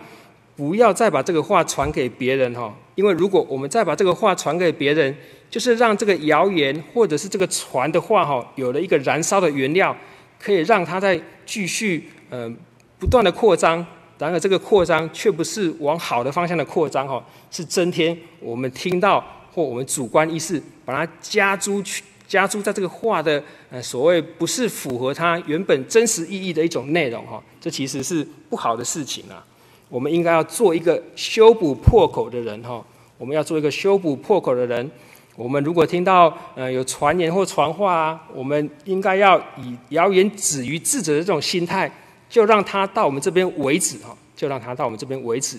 [0.56, 5.16] 不要再把这个话传给别人，哈，因为如果我们再把这个话传给别人，
[5.48, 9.96] 就是让这个谣言或者是这个传的话，哈，有了一个燃烧的原料，
[10.40, 12.56] 可以让它再继续，嗯，
[12.98, 13.86] 不断的扩张。
[14.18, 22.02] 然而，这个扩张却不是往好的方向的扩张，哈，是增添我们听到或我们主观意识把它加诸去。
[22.26, 29.44] 加诸在这个话的呃所谓不是符合它原本真实意义的一种内容哈，这其实是不好的事情啊。
[29.90, 32.82] 我们应该要做一个修补破口的人哈。
[33.18, 34.90] 我们要做一个修补破口的人。
[35.36, 41.92] 我们如果听到呃有传言或传话啊，我们应该要以谣言止于智者的这种心态，
[42.34, 45.56] 就让他到我们这边为止哈，就让他到我们这边为止。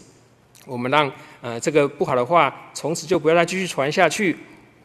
[0.66, 1.10] 我们让
[1.40, 4.36] 呃这个不好的话从此就不要再继续传下去。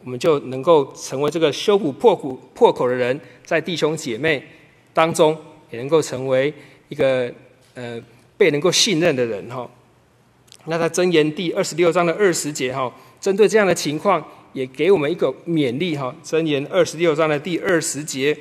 [0.01, 4.41] 我们就能够成为这个修补破口破口的人，在弟兄姐妹
[4.93, 5.37] 当中
[5.69, 6.53] 也能够成为
[6.87, 7.29] 一个
[7.73, 8.01] 呃
[8.37, 9.69] 被能够信任的人哈。
[10.67, 16.15] 那在箴言第二十六章的二十节哈，针对这样的情况，也给我们一个勉励哈。
[16.23, 18.37] 箴言二十六章的第二十节，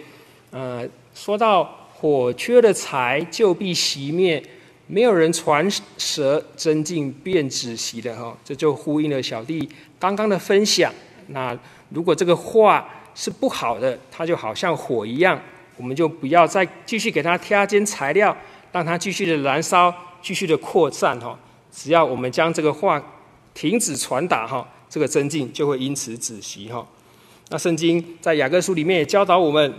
[0.53, 4.43] 呃，说到火缺的柴就必熄灭，
[4.87, 8.35] 没有人传舌争竞便止息的哈。
[8.43, 10.91] 这就呼应了小弟刚刚的分享。
[11.27, 11.57] 那
[11.91, 15.39] 如果这个话是不好的，它就好像火一样，
[15.77, 18.35] 我们就不要再继续给它添加材料，
[18.73, 21.39] 让它继续的燃烧，继续的扩散哈。
[21.71, 23.01] 只要我们将这个话
[23.53, 26.87] 停止传达哈，这个争竞就会因此止息哈。
[27.51, 29.75] 那圣经在雅各书里面也教导我们，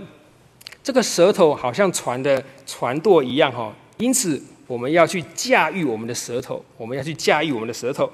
[0.83, 8.09] 这个舌头好像船的船舵一样哈，因此我们要去驾驭我们的舌头，我们要去驾驭我们的舌头。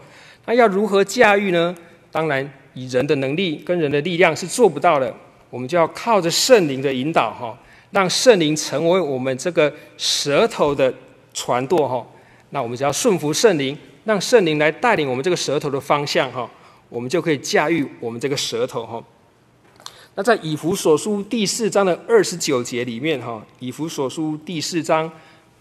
[0.46, 1.76] 那要如何驾驭呢？
[2.12, 5.14] 当然以人的能力跟人的力量是做不到的，
[5.50, 7.58] 我们就要靠着圣灵的引导哈，
[7.92, 10.94] 让圣灵成为我们这个舌头的
[11.34, 12.06] 船舵哈。
[12.50, 16.50] 那我们只要顺服圣灵，让圣灵来带领我们这个舌头的方向哈，
[16.90, 19.04] 我们就可以驾驭我们这个舌头哈。
[20.18, 25.10] 那在以弗所书第四章的二十九节里面哈，以弗所书第四章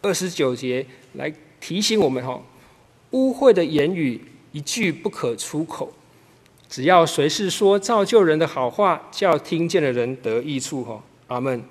[0.00, 2.40] 二十九节来提醒我们哈，
[3.10, 4.18] 污秽的言语
[4.52, 5.92] 一句不可出口，
[6.70, 11.02] 只要谁是说造就人的好话，叫听见的人得益处哈。
[11.26, 11.62] 阿门。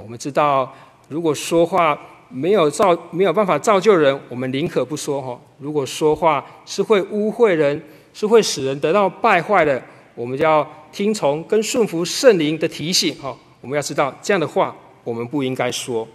[0.00, 0.72] 我们知道，
[1.08, 5.36] 如果说话没有造没有办法造就人，我们宁可不说哈。
[5.58, 7.82] 如果说话是会污秽人，
[8.14, 9.82] 是会使人得到败坏的，
[10.14, 13.36] 我们就要听从跟顺服圣灵的提醒哈。
[13.60, 16.06] 我们要知道这样的话，我们不应该说。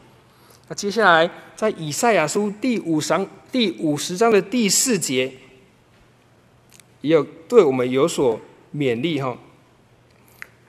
[0.69, 5.31] 那接下来在以赛亚书第五章第五十章的第四节。
[7.01, 8.37] 也有对我们有所
[8.75, 9.37] 勉励哈，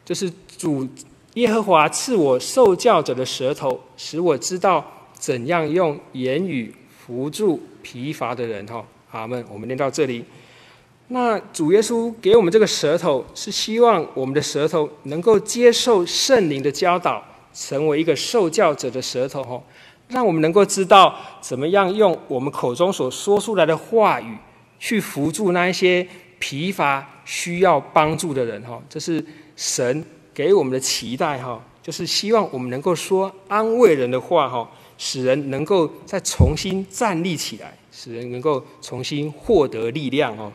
[0.04, 0.86] 就是主
[1.34, 8.84] 耶和华赐我受教者的舌头，使我知道怎样用言语扶助疲乏的人哈。
[9.10, 9.42] 阿门。
[9.50, 10.22] 我们念到这里，
[11.08, 19.62] 那主耶稣给我们这个舌头，是希望我们的舌头能够接受圣灵的教导，成为一个受教者的舌头哈，
[20.08, 24.36] 让我们能够知道怎么样用我们口中所说出来的话语。
[24.80, 26.06] 去扶助那一些
[26.38, 29.20] 疲乏需要帮助的人，哈，这是
[29.56, 40.52] 神给我们的期待，哈，就是希望我们能够说安慰人的话，哈，使人能够再重新站立起来，使人能够重新获得力量，哈。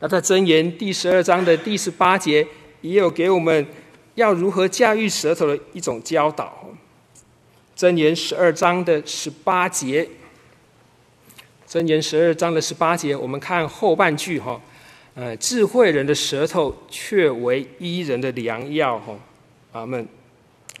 [0.00, 2.46] 那在箴言第十二章的第十八节，
[2.82, 3.66] 也有给我们
[4.16, 6.68] 要如何驾驭舌头的一种教导。
[7.76, 10.08] 箴言十二章的十八节。
[11.66, 14.60] 箴言十二章的十八节，我们看后半句哈，
[15.14, 19.16] 呃，智慧人的舌头却为医人的良药哈，
[19.72, 20.06] 阿门。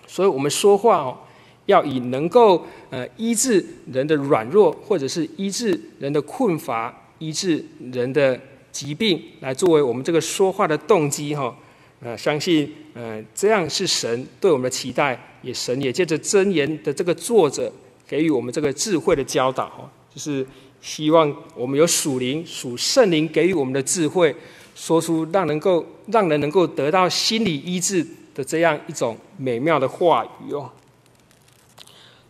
[0.06, 1.18] 所以，我们说话哦，
[1.66, 8.38] 要以能够呃医治人的软弱，或者是医治人的困乏、医治人的
[8.74, 11.56] 疾病，来作为我们这个说话的动机哈。
[12.02, 17.72] 呃，相信呃这样是神对我们的期待，也神也借着箴言的这个作者
[18.06, 20.44] 给予我们这个智慧的教导哈，就是。
[20.84, 24.36] 希望我们有属灵、属圣灵给予我们的智慧，
[24.74, 30.70] 说出让能够让人能够得到心理医治的这样一种美妙的话语哦。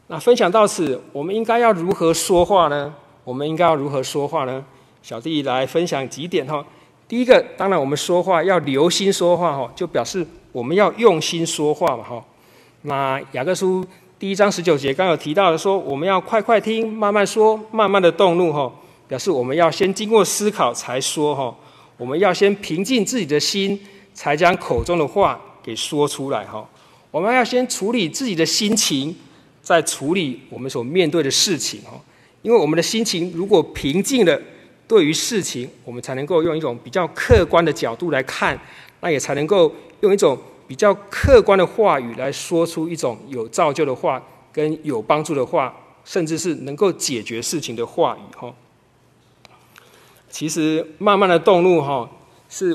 [0.07, 2.95] 那分享到此，我们应该要如何说话呢？
[3.25, 4.65] 我们应该要如何说话呢？
[5.05, 6.65] 小弟来分享几点哈。
[7.07, 12.25] 第一个，当然我们说话要留心说话哈，就表示我们要用心说话嘛哈。
[12.83, 13.85] 那雅各书。
[14.19, 18.73] 第一章十九节刚有提到的说，我们要快快听，慢慢说，慢慢的动怒哈，
[19.07, 21.55] 表示我们要先经过思考才说哈，
[21.99, 23.79] 我们要先平静自己的心，
[24.15, 26.67] 才将口中的话给说出来哈。
[27.11, 29.15] 我们要先处理自己的心情，
[29.61, 31.91] 再处理我们所面对的事情哈。
[32.41, 34.41] 因为我们的心情如果平静了，
[34.87, 38.59] 对于事情我们才能够用一种比较客观的角度来看，
[39.01, 40.39] 那也才能够用一种。
[40.67, 44.21] 比较客观的话语来说出一种有造就的话，
[44.51, 48.53] 跟有帮助的话，甚至是能够解决事情的话语哈。
[50.31, 52.09] 其实慢慢的动怒哈，
[52.49, 52.75] 是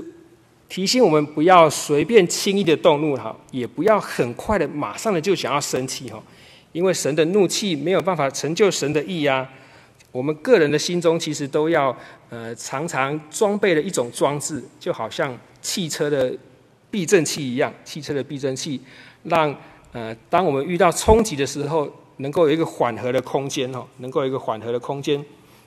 [0.70, 6.22] 提醒我们不要随便轻易的动怒哈，也不要很快的马上的就想要生气哈，
[6.72, 9.50] 因为神的怒气没有办法成就神的意啊。
[10.12, 11.96] 我们个人的心中其实都要
[12.30, 16.36] 呃常常装备了一种装置，就好像汽车的。
[16.92, 18.82] 避震器一样，汽车的避震器，
[19.26, 19.56] 让
[19.92, 25.24] 呃，当我们遇到冲击的时候，能够有一个缓和的空间哈，能够有一个缓和的空间。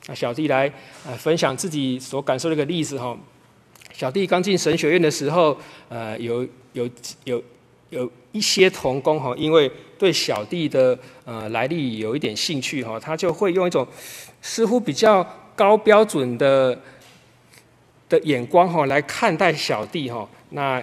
[0.08, 0.66] 那小弟来
[1.06, 3.16] 呃分享自己所感受的一个例子哈。
[3.92, 5.56] 小弟刚进神学院的时候，
[5.88, 6.90] 呃，有有
[7.22, 7.40] 有
[7.90, 13.86] 有一些同工哈，因为对小弟的呃来历有一点兴趣哈，他就会用一种
[14.42, 15.26] 似乎比较
[15.56, 16.78] 高标准的
[18.10, 20.82] 的眼光哈来看待小弟哈，那。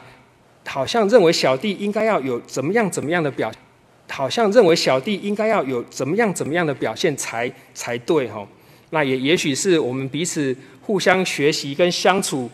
[0.65, 3.51] 好像认为小弟应该要有怎么样怎么样的表，
[4.07, 8.47] 好像认为小弟应该要有怎么样怎么样的表现才才对哈。
[8.91, 12.47] 那也也许是我们彼此互相学习跟相处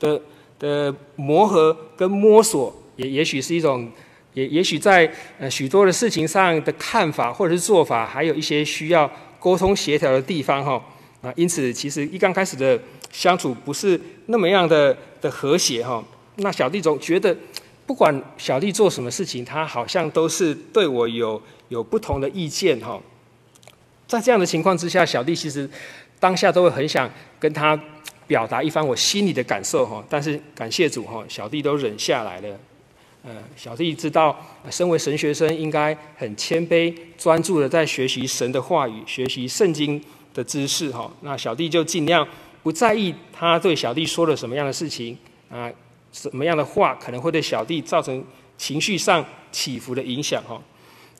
[0.00, 0.20] 的
[0.58, 3.88] 的磨合跟摸索，也也许是一种，
[4.34, 9.08] 也也许在呃许多的事情上的看法或者是做法，还有一些需要
[9.42, 10.80] 沟通协调的地方哈。
[11.20, 12.76] 啊，因此其实一刚开始的
[13.12, 16.02] 相处不是那么样的的和谐哈。
[16.36, 17.36] 那小弟总觉得，
[17.86, 23.00] 不管小弟做什么事情，他好像都是对我有有不同的意见哈。
[24.08, 25.70] 在这样的情况之下，小弟其实
[26.18, 27.80] 当下都会很想跟他
[28.26, 30.04] 表达一番我心里的感受哈。
[30.10, 32.58] 但是感谢主哈，小弟都忍下来了。
[33.24, 34.36] 呃，小弟知道，
[34.68, 40.02] 身为神学生应该很谦卑、专注的在学习神的话语、学习圣经
[40.34, 41.08] 的知识哈。
[41.20, 42.26] 那小弟就尽量
[42.64, 45.16] 不在意他对小弟说了什么样的事情
[45.48, 45.70] 啊，
[46.12, 48.24] 什么样的话可能会对小弟造成
[48.58, 50.60] 情绪上起伏的影响哈。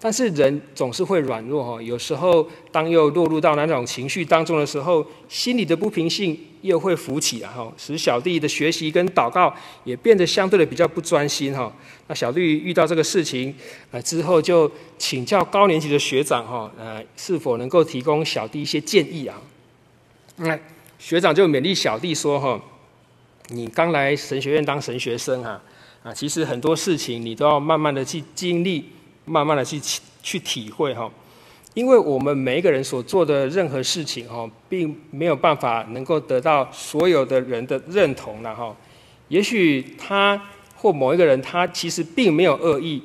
[0.04, 11.72] 但是人总是会软弱哈，有时候当又落入到那种情绪当中的时候，心里的不平性又会浮起来哈，使小弟的学习跟祷告也变得相对的比较不专心哈。
[12.08, 13.54] 那小弟遇到这个事情
[13.92, 19.40] 呃之后，就请教高年级的学长哈，呃，是否能够提供小弟一些建议啊？
[20.38, 20.58] 那
[20.98, 22.60] 学长就勉励小弟说哈，
[23.50, 25.62] 你刚来神学院当神学生哈，
[26.02, 28.86] 啊，其实很多事情你都要慢慢的去经历。
[29.24, 29.80] 慢慢的去
[30.22, 31.10] 去体会哈，
[31.74, 38.74] 因为我们每一个人所做的任何事情哈，并没有办法能够得到所有的人的认同了哈。
[39.28, 40.40] 也许他
[40.76, 43.02] 或某一个人他其实并没有恶意，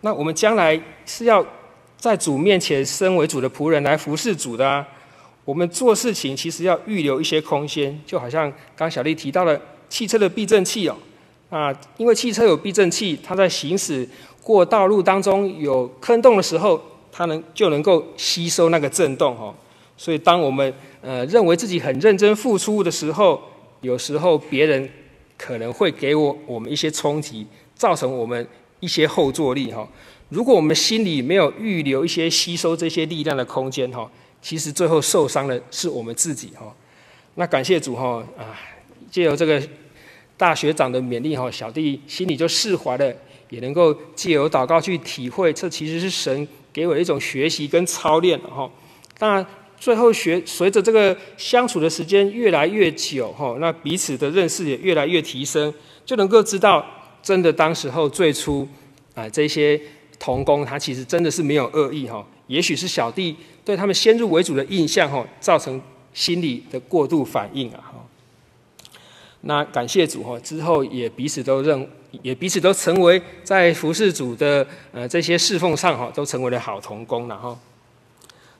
[0.00, 1.44] 那我们将来是要
[1.96, 4.86] 在主面前身为主的仆人来服侍主的啊。
[5.44, 10.96] 我们做事情其实要预留一些空间，就好像刚小丽提到了汽车的避震器哦，
[11.50, 14.08] 啊，因为汽车有避震器，它在行驶。
[14.48, 16.80] 过道路当中有坑洞的时候，
[17.12, 19.54] 它能就能够吸收那个震动哈。
[19.94, 23.38] 所以当我们呃认为自己很认真付出的时候，
[23.82, 24.88] 有时候别人
[25.36, 28.48] 可能会给我我们一些冲击，造成我们
[28.80, 29.86] 一些后坐力哈。
[30.30, 36.74] 如果我们心里没有预留一些吸收这些力量的空间哈，其实最后受伤的是我们自己哈。
[37.34, 38.56] 那感谢主哈啊，
[39.10, 39.62] 借由这个
[40.38, 43.14] 大学长的勉励哈，小弟心里就释怀了。
[43.50, 48.70] 也能够借由祷告去体会，这其实是神给我一种学习跟操练哈。
[49.18, 49.44] 当然，
[49.78, 55.72] 最后学随着这个相处的时间越来越久哈，那彼此的认识也越来越提升，
[56.04, 56.84] 就能够知道，
[57.22, 58.68] 真的当时候最初
[59.14, 59.80] 啊这些
[60.18, 63.34] 同工他其实真的是没有恶意哈，也许是小弟
[63.64, 65.80] 对他们先入为主的印象哈，造成
[66.12, 68.04] 心理的过度反应啊哈。
[69.40, 71.88] 那感谢主哈，之后也彼此都认。
[72.22, 77.58] 也彼此都成为在服侍主的呃这些侍奉上哈，都成为了好同工了哈。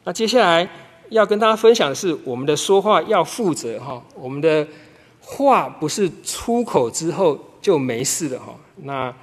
[0.04, 0.68] 那接下来
[1.10, 4.02] 要跟大家分享的是，我们的说话要负责哈。
[4.14, 4.66] 我们的
[5.20, 8.54] 话不是出口之后就没事了哈。
[8.76, 9.14] 那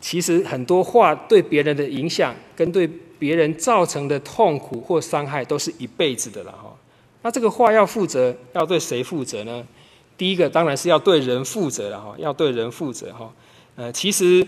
[0.00, 6.74] 其实很多话对别人的影响，跟对别人造成的痛苦或伤害，都是一辈子的了哈。
[7.22, 9.62] 那这个话要负责，要对谁负责呢？
[10.20, 13.32] 第一个当然是要对人负责了哈，要对人负责哈。
[13.74, 14.46] 呃，其实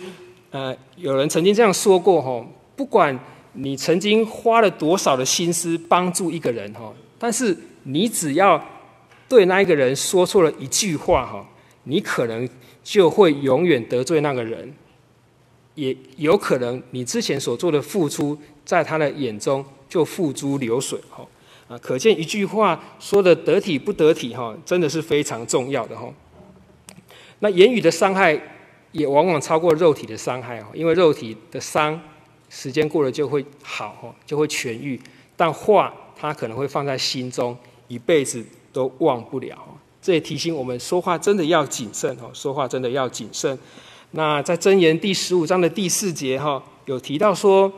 [0.50, 3.18] 呃，有人曾经这样说过哈，不管
[3.54, 8.62] 你曾经花了多少的心思帮助一个人哈，但是你只要
[9.26, 11.48] 对那一个人说错了一句话哈，
[11.85, 12.46] 你可能
[12.85, 14.74] 就会永远得罪那个人，
[15.74, 21.26] 也有可能你之前所做的付出，在他的眼中就付诸流水哈。
[21.72, 26.06] 啊，可见一句话说的得体不得体哈，真的是非常重要的哈。
[27.38, 28.38] 那言语的伤害
[28.90, 31.98] 也往往超过肉体的伤害哈，因为肉体的伤
[32.50, 35.00] 时间过了就会好哈，就会痊愈，
[35.35, 37.56] 但话它可能会放在心中
[37.88, 39.56] 一辈子都忘不了。
[40.02, 43.58] 这也提醒我们说话真的要谨慎哈，说话真的要谨慎。
[44.11, 47.72] 那在箴言第十五章的第四节哈，有提到说。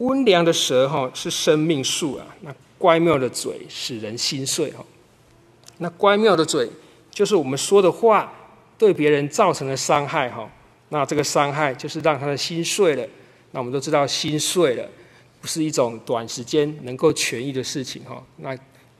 [0.00, 4.84] 温良的舌哈是生命树啊，那乖妙的嘴使人心碎哈。
[5.78, 6.68] 那乖妙的嘴
[7.10, 8.32] 就是我们说的话
[8.76, 10.50] 对别人造成的伤害哈。
[10.88, 13.06] 那这个伤害就是让他的心碎了。
[13.52, 14.88] 那我们都知道心碎了
[15.40, 18.22] 不是一种短时间能够痊愈的事情哈。
[18.38, 18.56] 那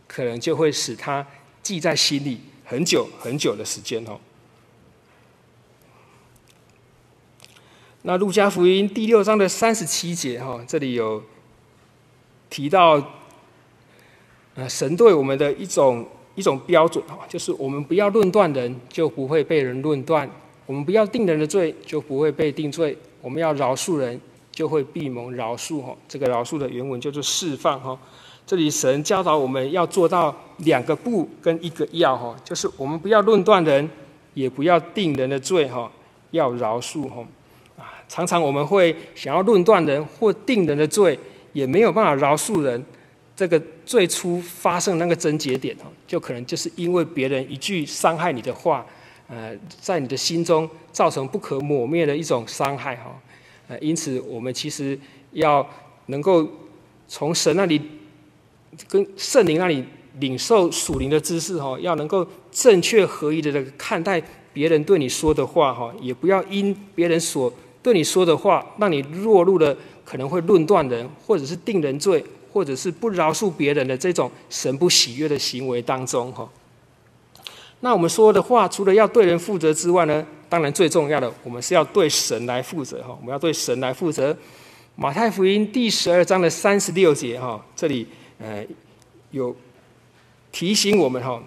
[0.07, 1.27] 可能就会使他
[1.63, 4.19] 记在心里很久很久的时间哈。
[8.03, 11.23] 那路加福音第六章的三十七节哈，这里有
[12.49, 13.01] 提到，
[14.55, 20.27] 呃，神对我们的一种一种标准哈，就是我们不要论断人，就不会被人论断；
[20.65, 24.19] 我们不要定人的罪，就不会被定罪；我们要饶恕人，
[24.51, 25.95] 就会必蒙饶恕哈。
[26.09, 27.99] 这个饶恕的原文叫做释放哈。
[28.47, 33.91] 这里神教导我们要做到两个不跟一个要哈，就是我们不要论断人，
[34.33, 35.93] 也不要定人的罪哈，
[36.31, 37.23] 要饶恕哈。
[38.11, 41.17] 常常我们会想要论断人或定人的罪，
[41.53, 42.85] 也没有办法饶恕人。
[43.37, 48.85] 这个最初发生那个症结点哦，就可能就是因为别人一句伤害你的话，
[49.29, 53.17] 呃，在你的心中造成不可磨灭的一种伤害哈。
[53.69, 54.99] 呃，因此我们其实
[55.31, 55.65] 要
[56.07, 56.47] 能够
[57.07, 57.81] 从神那里
[58.89, 59.85] 跟圣灵那里
[60.19, 64.21] 领受属灵的知识哈，要能够正确合一的看待
[64.53, 67.51] 别人对你说的话哈，也不要因别人所
[67.83, 76.49] 对你说的话，让你落入了可能会论断人，或者是定人罪，或者是不饶恕别人的这种神不喜悦的行为当中哈。
[77.81, 83.17] 那我们说的话，除了要对人负责之外呢，当然最重要的，我们是要对神来负责哈。
[83.19, 84.37] 我们要对神来负责。
[84.97, 88.07] 马太福音第十二章的三十六节哈，这里
[88.39, 88.63] 呃
[89.31, 89.57] 有
[90.53, 91.43] 提醒我们哈，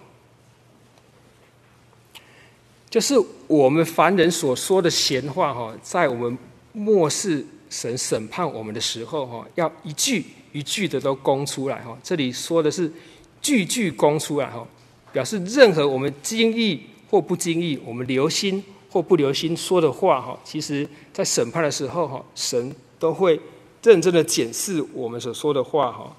[2.93, 3.15] 就是
[3.47, 6.37] 我们凡人所说的闲话哈，在我们
[6.73, 11.97] 末世神审判我们的时候哈，要一句一句的都供出来哈。
[12.03, 12.93] 这里说的是
[13.41, 14.63] 句句供出来哈。
[15.11, 23.39] 表示任何我们经意或不经意，我们留心或不留心说的话，哈，其实在审判的时候，哈，神都会
[23.81, 26.15] 认真的检视我们所说的话，哈。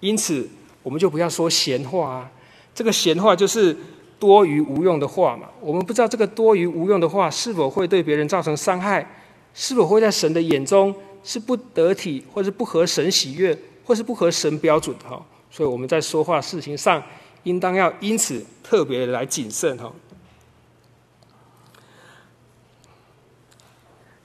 [0.00, 0.48] 因此，
[0.82, 2.32] 我们就不要说闲话啊。
[2.74, 3.76] 这个闲话就是
[4.18, 5.48] 多余无用的话嘛。
[5.60, 9.06] 我们不知道这个多余无用的话是否会对别人造成伤害，
[9.54, 15.24] 是否会在神的眼中是不得体，或是不合神喜悦，或是不合神标准的哈。
[15.50, 17.02] 所以我们在说话事情上。
[17.46, 19.92] 应当要因此特别来谨慎哈。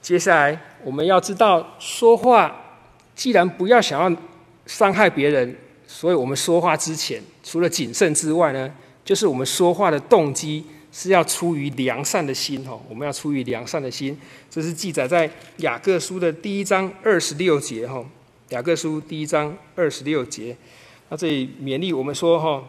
[0.00, 2.52] 接下来我们要知道，说话
[3.14, 4.20] 既然不要想要
[4.66, 8.74] 伤害别人，所以我们说话之前，除了谨慎之外呢，
[9.12, 12.80] 就是我们说话的动机是要出于良善的心哈。
[12.88, 18.02] 我们要出于良善的心，这是记载在雅各书的第一章二十六节哈。
[18.48, 20.56] 雅各书第一章二十六节，
[21.10, 22.64] 那这里勉励我们说哈。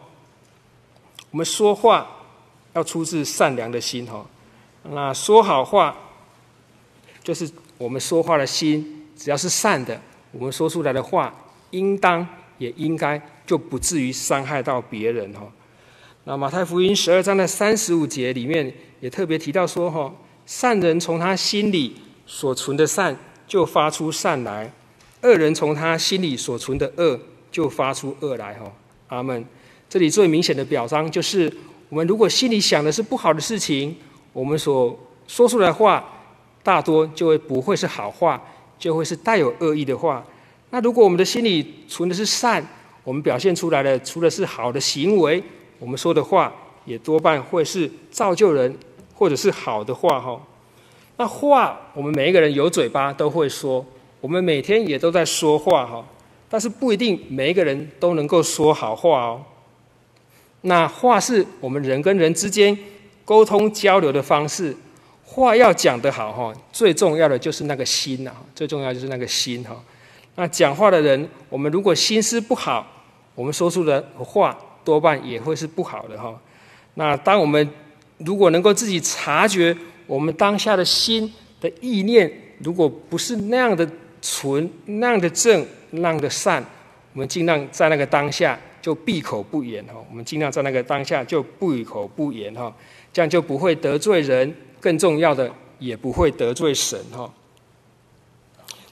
[1.30, 2.06] 我们说话
[2.74, 4.26] 要出自善良的心哈，
[4.82, 5.96] 那说好话
[7.22, 9.98] 就是我们说话的心，只要是善的，
[10.30, 11.34] 我们说出来的话，
[11.70, 12.28] 应当
[12.58, 15.50] 也应该就不至于伤害到别人哈。
[16.26, 20.10] 那马太福音十二章的三十五节里面也特别提到说哈，
[20.46, 21.94] 善人从他心里
[22.24, 23.14] 所存的善
[23.46, 24.72] 就发出善来，
[25.20, 27.20] 恶人从他心里所存的恶
[27.52, 28.72] 就发出恶来哈。
[29.08, 29.44] 阿门。
[29.86, 31.52] 这里最明显的表彰就是，
[31.90, 33.94] 我们如果心里想的是不好的事情，
[34.32, 34.98] 我们所
[35.28, 36.02] 说出来的话，
[36.62, 38.42] 大多就会不会是好话，
[38.78, 40.24] 就会是带有恶意的话。
[40.70, 42.66] 那如果我们的心里存的是善，
[43.04, 45.42] 我们表现出来的除了是好的行为，
[45.78, 46.52] 我们说的话
[46.84, 48.76] 也多半会是造就人
[49.14, 50.40] 或者是好的话哈。
[51.16, 53.84] 那话，我们每一个人有嘴巴都会说，
[54.20, 56.04] 我们每天也都在说话哈，
[56.48, 59.42] 但是不一定每一个人都能够说好话哦。
[60.62, 62.76] 那话是我们人跟人之间
[63.24, 64.74] 沟通交流的方式，
[65.24, 69.76] 话要讲得好哈，最重要的就是那个心呐，最重要就是那个心哈。
[70.34, 72.84] 那讲话的人，我们如果心思不好，
[73.36, 76.38] 我们说出的话多半也会是不好的哈。
[76.94, 77.68] 那当我们
[78.18, 79.76] 如果能够自己察觉
[80.06, 83.88] 我们当下的心的意念，如果不是那样的
[84.20, 86.64] 纯、那样的正、那样的善，
[87.12, 88.58] 我们尽量在那个当下。
[88.84, 92.70] 就闭口不言哈，我们尽量在那个当下就闭口不言哈，
[93.10, 97.32] 这样就不会得罪人，更重要的也不会得罪神哈。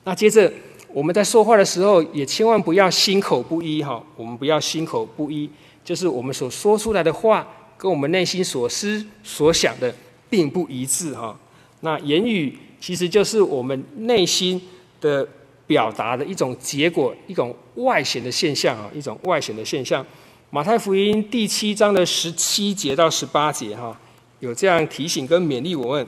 [0.04, 0.50] 那接着
[0.94, 5.50] 我们在说话的时候，也千万不要心口不一哈，我们不要心口不一，
[5.84, 9.94] 就是我们所说出来的话跟我们内心所思所想的
[10.28, 11.38] 并不一致哈。
[11.80, 14.60] 那言语其实就是我们内心
[15.00, 15.28] 的。
[15.64, 20.04] 表达的一种结果，一种外显的现象啊，一种外显的现象。
[20.50, 23.98] 马太福音第七章的十七节到十八节哈，
[24.40, 26.06] 有这样提醒跟勉励我们。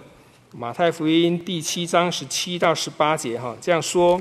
[0.51, 4.21] 马太福音第七章十七到十八节哈，这样说：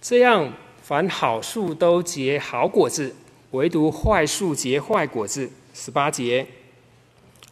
[0.00, 0.50] 这样，
[0.82, 3.14] 凡好树都结好果子，
[3.52, 5.50] 唯独坏树结坏果子。
[5.72, 6.46] 十八节，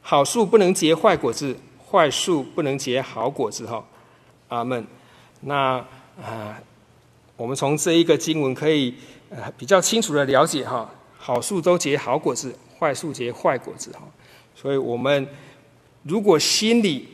[0.00, 1.56] 好树不能结坏果子，
[1.90, 3.84] 坏树不能结好果子哈。
[4.48, 4.86] 阿门。
[5.40, 5.84] 那。
[6.20, 6.60] 啊，
[7.36, 8.92] 我们从这一个经文可以
[9.30, 14.00] 呃比较清楚的了解哈，好树都结好果子，坏树结坏果子哈。
[14.56, 15.28] 所以，我们
[16.02, 17.06] 如果心里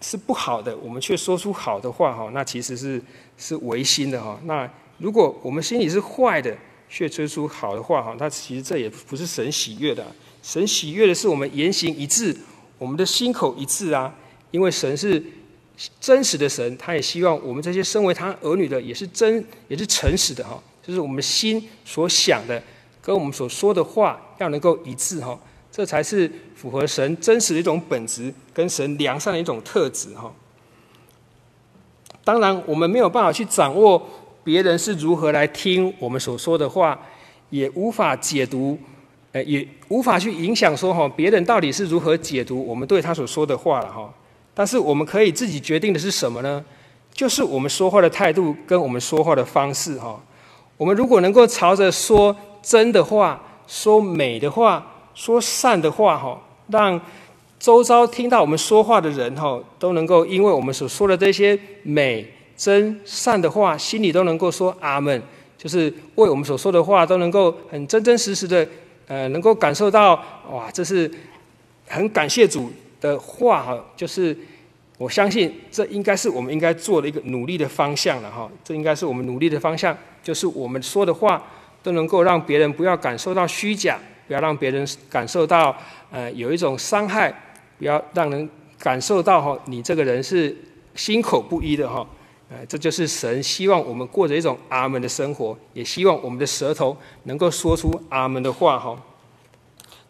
[0.00, 3.00] 是不好的，我们却说出好的话哈，那其实是
[3.38, 4.36] 是违心的哈。
[4.42, 6.58] 那如果我们心里是坏的，
[6.88, 10.04] 却吹出好的话哈，他其实这也不是神喜悦的。
[10.42, 12.36] 神喜悦的是我们言行一致，
[12.78, 14.14] 我们的心口一致啊，
[14.50, 15.22] 因为神是。
[16.00, 20.58] 真实的神，他也希望我们这些身为他儿女的，也是真，也是诚实的哈。
[20.82, 22.62] 就是我们心所想的，
[23.02, 25.38] 跟我们所说的话要能够一致哈，
[25.70, 30.32] 这才是符合神真实的一种本质，跟神良善的一种特质哈。
[32.24, 34.08] 当然，我们没有办法去掌握
[34.46, 36.96] 别人是如何来听我们所说的话，
[37.50, 38.78] 也无法解读，
[39.32, 44.08] 呃，也无法去影响说哈，别人到底是如何解读我们对他所说的话了哈。
[44.54, 46.64] 但是我们可以自己决定的是什么呢？
[47.12, 50.22] 就是我们说话的态度跟我们说话的方式哈。
[50.76, 57.00] 我们如果能够朝着说真的话、说美的话、说善的话哈，让
[57.58, 62.24] 周遭听到我们说话的人哈，都能够因为我们所说的这些美、
[62.56, 65.22] 真、善的话，心里都能够说阿门，
[65.58, 68.66] 就是为我们所说的话都能够很真真实实的，
[69.06, 70.14] 呃，能够感受到
[70.50, 71.10] 哇，这是
[71.86, 74.36] 很感谢主的话哈，就是。
[74.98, 81.42] 我相信这应该是我们应该做的一个努力的方向了哈，这应该是我们努力的方向，就是我们说的话
[81.82, 85.76] 都能够让别人不要感受到虚假，不要让别人感受到
[86.10, 87.30] 呃有一种伤害，
[87.78, 88.48] 不要让人
[88.78, 90.56] 感受到哈你这个人是
[90.94, 92.06] 心口不一的哈，
[92.48, 98.96] 呃这就是神希望我们过着一种阿门的生活，也希望我们的舌头能够说出阿门的话哈。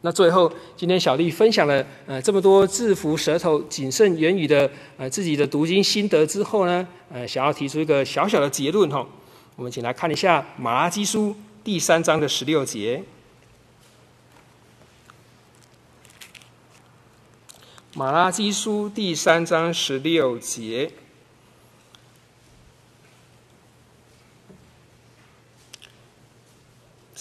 [0.02, 9.04] 那最后，今天小丽分享了呃这么多制服舌头、谨慎言语的呃自己的读经心得之后呢，呃想要提出一个小小的结论哈。
[9.56, 11.34] 我们请来看一下马拉基书
[11.64, 13.02] 第三章的十六节。
[17.94, 20.92] 马拉基书第三章十六节。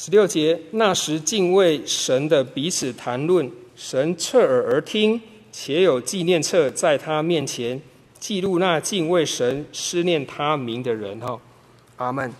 [0.05, 5.19] 十六节，那时敬畏神的彼此谈论，神侧耳而听，
[5.51, 7.81] 且有纪念册在他面前
[8.19, 11.19] 记录那敬畏神、思念他名的人。
[11.19, 11.41] 哈，
[11.97, 12.31] 阿门。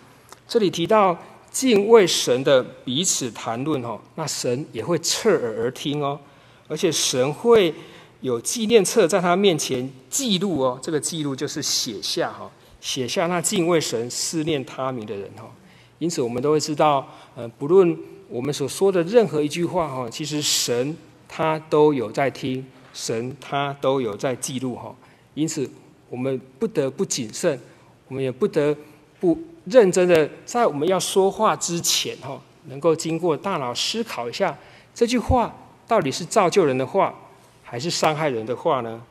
[0.47, 1.17] 这里提到
[1.49, 6.19] 敬畏神的彼此谈论，哈，那神也会侧耳而听哦，
[6.67, 7.73] 而且神会
[8.21, 15.51] 有纪念册在他面前记录哦，这个记录就是写下哈，写下那敬畏神、思念他名的人，哈。
[15.97, 24.93] 因此，我们都会知道，呃，不论我们所说的任何一句话，哈，其实神他都有在听，神他都有在记录，哈。
[25.35, 25.69] 因此，
[26.09, 27.57] 我们不得不谨慎，
[28.09, 28.75] 我们也不得
[29.21, 34.57] 不认真的在我们要说话之前，哈，能够经过大脑思考一下，
[34.93, 35.55] 这句话
[35.87, 37.15] 到底是造就人的话，
[37.63, 39.01] 还是伤害人的话呢？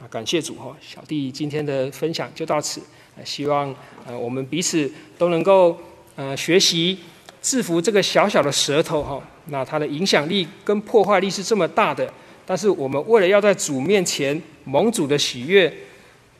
[0.00, 2.80] 啊，感谢主，哈，小弟今天的分享就到此，
[3.24, 3.74] 希望
[4.06, 5.76] 呃我们彼此都能够。
[6.18, 6.98] 呃，学习
[7.40, 12.12] 制服这个小小的舌头哈，那它的影响力跟破坏力是这么大的。
[12.44, 15.72] 但是我们为了要在主面前蒙主的喜悦，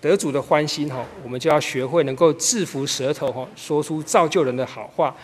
[0.00, 5.14] 得主的欢心哈，我们就要学会能够制服舌头哈，说出造就人的好话，